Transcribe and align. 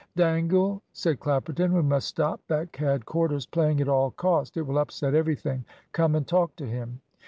"Dangle," 0.15 0.81
said 0.93 1.19
Clapperton, 1.19 1.73
"we 1.73 1.83
must 1.83 2.07
stop 2.07 2.41
that 2.47 2.71
cad 2.71 3.05
Corder's 3.05 3.45
playing 3.45 3.79
at 3.81 3.87
all 3.87 4.09
cost. 4.09 4.57
It 4.57 4.63
will 4.63 4.79
upset 4.79 5.13
everything. 5.13 5.63
Come 5.91 6.15
and 6.15 6.25
talk 6.27 6.55
to 6.55 6.65
him." 6.65 7.01